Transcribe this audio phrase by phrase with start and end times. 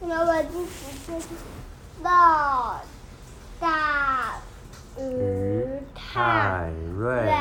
[0.00, 0.70] 那我第几
[1.06, 1.20] 天？
[2.00, 2.08] 热
[3.60, 3.68] 带
[4.96, 7.32] 鱼泰瑞。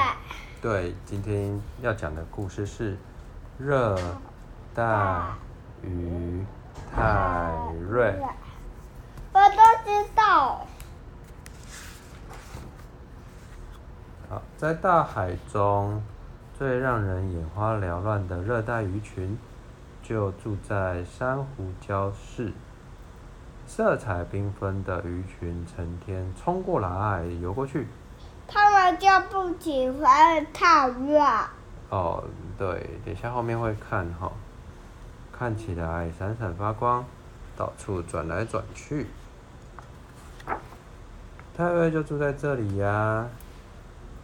[0.60, 2.98] 对，今天要讲的故事是
[3.60, 3.96] 热
[4.74, 4.84] 带
[5.84, 6.44] 鱼
[6.94, 7.54] 泰
[7.88, 8.16] 瑞。
[9.32, 10.66] 我都知道。
[14.30, 16.02] 好，在大海中，
[16.58, 19.38] 最让人眼花缭乱的热带鱼群，
[20.08, 22.54] 就住在珊瑚礁市。
[23.68, 27.86] 色彩缤纷的鱼群成天冲过来，游过去。
[28.48, 31.20] 他们就不喜欢太热。
[31.90, 32.24] 哦，
[32.58, 34.32] 对，等下后面会看哈，
[35.38, 37.04] 看起来闪闪发光，
[37.58, 39.08] 到处转来转去。
[41.58, 43.28] 泰瑞就住在这里呀。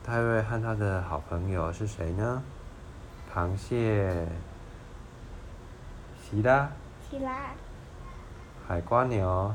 [0.06, 2.42] 泰瑞和他的好朋友是谁呢？
[3.34, 4.26] 螃蟹，
[6.34, 6.68] 希拉。
[8.68, 9.54] 海瓜鸟，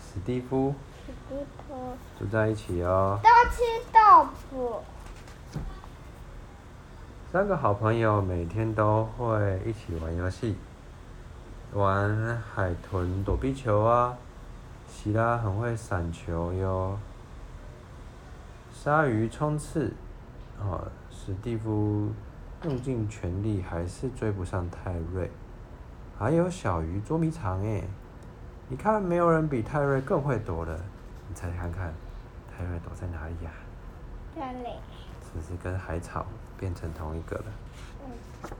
[0.00, 0.74] 史蒂夫，
[1.06, 1.36] 史蒂
[1.68, 3.20] 夫住在一起哦。
[3.22, 4.82] 都吃豆腐。
[7.30, 10.56] 三个好朋友每天都会一起玩游戏，
[11.74, 14.16] 玩海豚躲避球啊。
[14.88, 16.98] 希拉很会闪球哟。
[18.72, 19.92] 鲨鱼冲刺，
[20.58, 22.10] 哦，史蒂夫
[22.64, 25.30] 用尽全力还是追不上泰瑞。
[26.18, 27.84] 还有小鱼捉迷藏诶，
[28.68, 30.78] 你看没有人比泰瑞更会躲了，
[31.28, 31.92] 你猜猜看看，
[32.56, 33.50] 泰瑞躲在哪里呀？
[34.34, 34.76] 这里。
[35.20, 36.24] 是不是跟海草
[36.58, 37.44] 变成同一个了？
[38.04, 38.50] 嗯。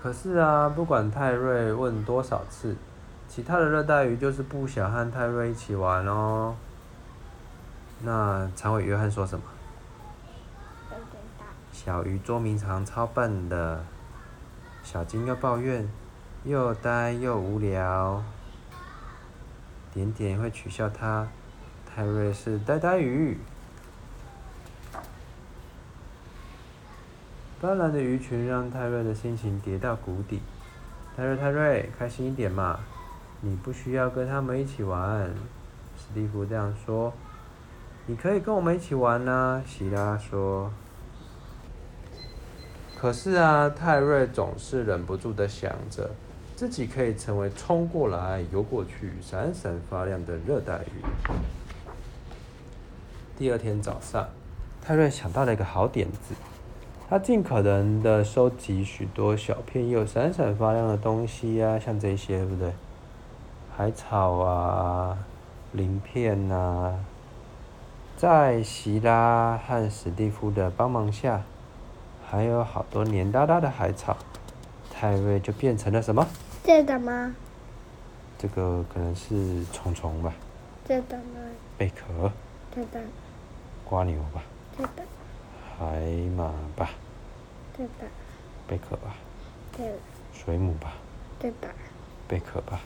[0.00, 2.76] 可是啊，不管泰瑞问多少次，
[3.28, 6.54] 其他的热带鱼就是不想和泰瑞一起玩哦。
[8.04, 9.44] 那长尾约翰说什么？
[11.84, 13.84] 小鱼捉迷藏超笨的。
[14.84, 15.88] 小金又抱怨，
[16.44, 18.22] 又呆又无聊。
[19.92, 21.26] 点点会取笑他，
[21.84, 23.36] 泰瑞是呆呆鱼。
[27.60, 30.40] 斑斓的鱼群让泰瑞的心情跌到谷底。
[31.16, 32.78] 泰瑞，泰瑞，开心一点嘛！
[33.40, 35.28] 你不需要跟他们一起玩。
[35.96, 37.12] 史蒂夫这样说。
[38.06, 40.70] 你可以跟我们一起玩呢，希拉说。
[43.02, 46.08] 可是啊，泰瑞总是忍不住的想着，
[46.54, 51.02] 自己可以成为冲过来、游过去、闪闪发亮的热带鱼。
[53.36, 54.28] 第二天早上，
[54.80, 56.36] 泰瑞想到了一个好点子，
[57.10, 62.72] 他尽可能的收集许多小片又闪闪发亮的东西呀、啊，像这些，对不对？
[63.76, 65.18] 海草啊，
[65.72, 67.00] 鳞片啊，
[68.16, 71.42] 在希拉和史蒂夫的帮忙下。
[72.32, 74.16] 还有好多黏哒哒的海草，
[74.90, 76.26] 泰瑞就变成了什么？
[76.64, 77.34] 这个吗？
[78.38, 80.32] 这个可能是虫虫吧。
[80.88, 81.22] 这个吗？
[81.76, 82.32] 贝壳。
[82.74, 82.98] 这个。
[83.90, 84.42] 蜗牛吧。
[84.78, 85.02] 这个。
[85.78, 86.00] 海
[86.34, 86.88] 马吧。
[87.76, 87.90] 这个。
[88.66, 89.14] 贝壳吧。
[89.76, 89.90] 这个。
[90.32, 90.94] 水母吧。
[91.38, 91.68] 这个。
[92.26, 92.80] 贝壳吧。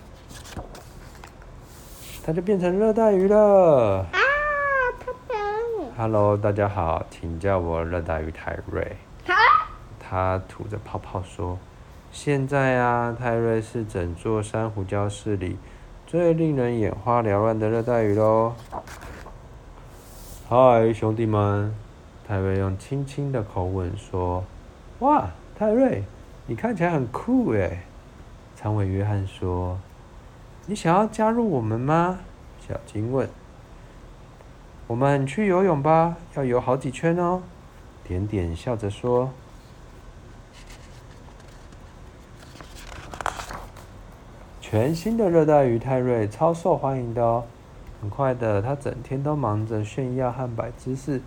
[2.25, 4.05] 它就变成热带鱼了。
[4.11, 4.19] 啊，
[4.99, 5.41] 它变。
[5.97, 8.97] Hello，大家好，请叫我热带鱼泰瑞。
[10.09, 11.59] 他吐着泡泡说
[12.12, 15.56] ：“现在啊，泰瑞是整座珊瑚礁市里
[16.06, 18.55] 最令人眼花缭乱的热带鱼喽。”
[20.49, 21.75] 嗨，兄弟们！
[22.25, 24.44] 泰瑞用轻轻的口吻说
[25.00, 25.28] ：“哇，
[25.59, 26.05] 泰瑞，
[26.47, 27.81] 你看起来很酷诶。”
[28.55, 29.77] 长尾约翰说
[30.67, 32.21] ：“你想要加入我们吗？”
[32.65, 33.28] 小金问
[34.87, 37.43] ：“我们去游泳吧，要游好几圈哦。”
[38.06, 39.31] 点点笑着说。
[44.76, 47.44] 全新的热带鱼泰瑞超受欢迎的哦，
[48.03, 51.22] 很快的，他整天都忙着炫耀和摆姿势，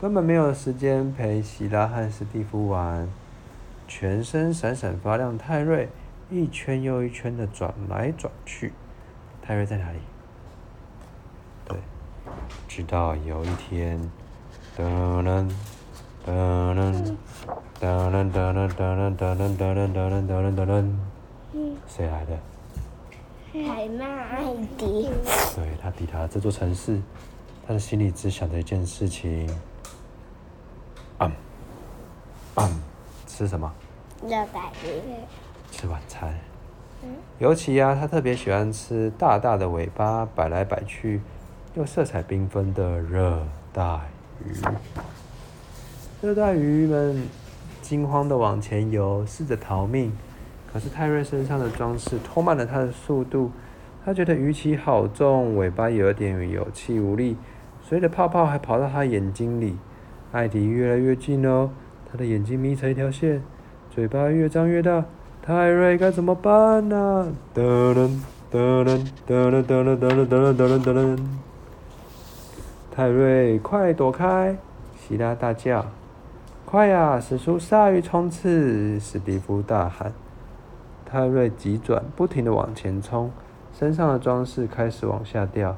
[0.00, 3.06] 根本没有时间陪希拉和史蒂夫玩。
[3.86, 5.90] 全身闪闪发亮，泰瑞
[6.30, 8.72] 一圈又一圈的转来转去。
[9.42, 9.98] 泰瑞在哪里？
[11.66, 11.76] 对，
[12.66, 14.00] 直到有一天，
[14.74, 15.50] 噔噔
[16.24, 17.14] 噔噔
[17.78, 20.90] 噔噔噔噔噔噔噔噔噔噔噔噔噔，
[21.86, 22.32] 谁来的？
[23.64, 25.08] 海曼艾迪，
[25.54, 27.00] 对，他抵达了这座城市，
[27.66, 29.48] 他的心里只想着一件事情：
[31.18, 31.32] 嗯，
[32.56, 32.80] 嗯，
[33.26, 33.72] 吃什么？
[34.22, 35.00] 热带鱼。
[35.70, 36.34] 吃晚餐。
[37.38, 41.20] 尤其啊，他特别喜欢吃大大的尾巴摆来摆去
[41.74, 44.00] 又色彩缤纷的热带
[44.44, 44.52] 鱼。
[46.22, 47.28] 热带鱼们
[47.82, 50.16] 惊慌的往前游，试着逃命，
[50.72, 53.50] 可是泰瑞身上的装饰拖慢了他的速度。
[54.04, 57.36] 他觉得鱼鳍好重，尾巴有点有气无力，
[57.82, 59.76] 随着泡泡还跑到他眼睛里。
[60.32, 61.70] 艾迪越来越近哦，
[62.10, 63.42] 他的眼睛眯成一条线，
[63.90, 65.04] 嘴巴越张越大。
[65.42, 67.32] 泰瑞该怎么办呢？
[67.54, 68.10] 噔噔
[68.52, 71.18] 噔噔噔噔噔噔噔噔噔噔。
[72.90, 74.56] 泰瑞，快躲开！
[74.96, 75.86] 希拉大叫。
[76.64, 78.98] 快呀，使出鲨鱼冲刺！
[78.98, 80.12] 史蒂夫大喊。
[81.08, 83.30] 泰瑞急转，不停地往前冲，
[83.72, 85.76] 身上的装饰开始往下掉，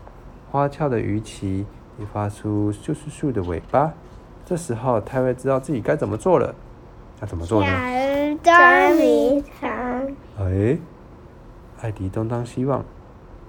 [0.51, 1.67] 花俏的鱼鳍
[1.99, 3.93] 也发出咻咻咻的尾巴。
[4.47, 6.55] 这时候，泰瑞知道自己该怎么做了。
[7.21, 7.67] 要怎么做呢？
[7.67, 7.75] 小
[8.25, 9.71] 鱼捉迷藏。
[10.39, 10.79] 哎，
[11.83, 12.83] 艾迪东张西望，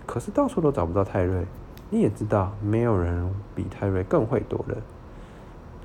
[0.06, 1.46] 可是到处都找不到泰瑞。
[1.90, 4.76] 你也知道，没有人比泰瑞更会躲了。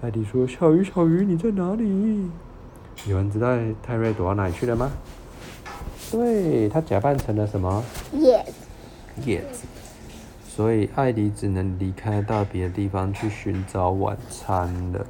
[0.03, 2.31] 艾迪说：“小鱼，小鱼，你在哪里？”
[3.07, 3.49] 有人知道
[3.83, 4.91] 泰瑞躲到哪里去了吗？
[6.15, 7.83] 对，他假扮成了什么？
[8.13, 8.53] 叶子。
[9.29, 9.67] 叶子。
[10.47, 15.05] 所以艾迪只能离开到别的地方去寻找晚餐了。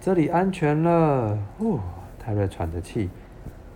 [0.00, 1.36] 这里安全了。
[1.58, 1.80] 哦，
[2.16, 3.10] 泰瑞喘着气。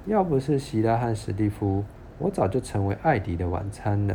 [0.07, 1.85] 要不是希拉和史蒂夫，
[2.19, 4.15] 我早就成为艾迪的晚餐了。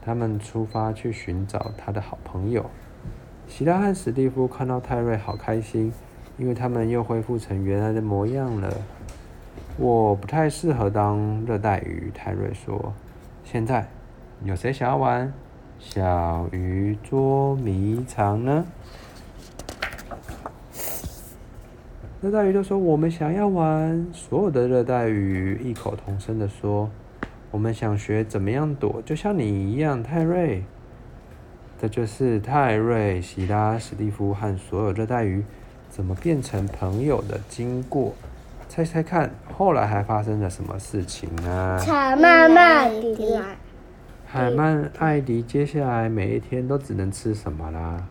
[0.00, 2.64] 他们出发去寻找他的好朋友。
[3.48, 5.92] 希拉和史蒂夫看到泰瑞，好开心，
[6.38, 8.72] 因为他们又恢复成原来的模样了。
[9.78, 12.92] 我不太适合当热带鱼，泰瑞说。
[13.42, 13.88] 现在，
[14.44, 15.32] 有谁想要玩
[15.78, 18.64] 小鱼捉迷藏呢？
[22.20, 26.88] 热带鱼都说：“我们想要玩。”所有的热带鱼异口同声地说
[27.50, 30.62] ：“我们想学怎么样躲，就像你一样，泰瑞。”
[31.80, 35.42] 这就是泰瑞、希拉、史蒂夫和所有热带鱼
[35.88, 38.14] 怎么变成朋友的经过。
[38.74, 41.78] 猜猜看，后来还发生了什么事情呢？
[41.86, 43.38] 海曼艾迪，
[44.24, 48.02] 海曼艾迪接下来每一天都只能吃什么啦？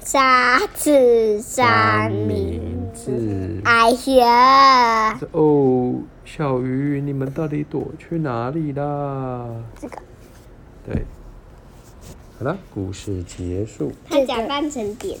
[0.00, 3.62] 沙子三明治。
[3.64, 5.18] 哎呀！
[5.32, 5.94] 哦，
[6.26, 9.46] 小鱼，你们到底躲去哪里啦？
[9.80, 9.96] 这个。
[10.84, 11.02] 对。
[12.38, 13.90] 好了，故事结束。
[14.06, 15.18] 他假扮成点。